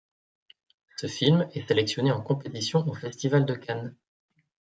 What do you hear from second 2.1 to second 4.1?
en compétition au Festival de Cannes.